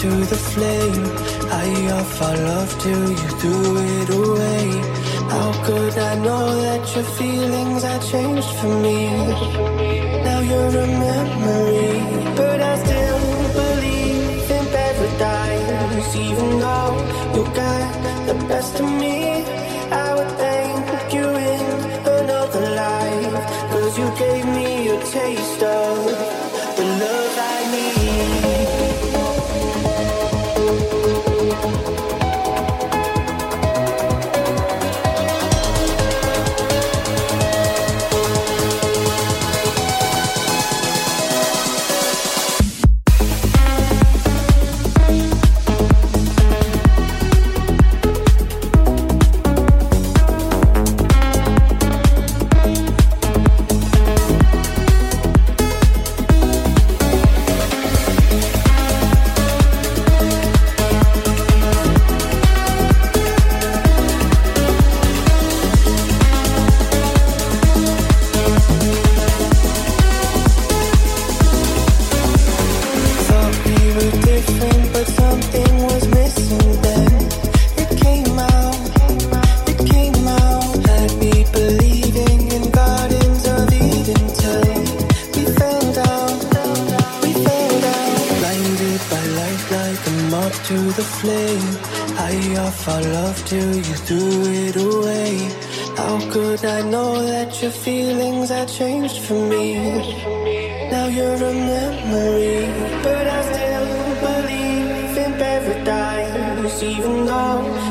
to 0.00 0.08
the 0.32 0.40
flame. 0.50 1.04
I 1.64 1.68
offer 1.98 2.32
love 2.48 2.72
till 2.80 3.06
you 3.10 3.28
threw 3.40 3.70
it 3.98 4.08
away. 4.22 4.64
How 5.34 5.50
could 5.66 5.94
I 5.98 6.14
know 6.24 6.46
that 6.64 6.82
your 6.94 7.04
feelings 7.18 7.82
had 7.82 8.00
changed 8.12 8.50
for 8.58 8.72
me? 8.86 8.98
Now 10.24 10.40
you're 10.40 10.74
a 10.84 10.86
memory, 11.04 12.00
but 12.34 12.58
I 12.72 12.74
still 12.84 13.22
believe 13.60 14.50
in 14.58 14.64
paradise. 14.76 16.16
Even 16.16 16.50
though 16.64 16.96
you 17.34 17.44
got 17.62 17.92
the 18.28 18.36
best 18.48 18.80
of 18.80 18.88
me, 19.02 19.44
I 20.04 20.08
would 20.16 20.32
thank 20.44 21.12
you 21.12 21.28
in 21.52 21.66
another 22.18 22.66
life. 22.84 23.34
Cause 23.72 23.98
you 23.98 24.08
gave 24.16 24.46
me 24.46 24.88
a 24.96 24.98
taste 25.04 25.62
of. 25.62 26.29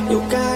You 0.09 0.19
got 0.27 0.48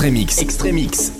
Extremix. 0.00 0.40
Extremix. 0.40 1.19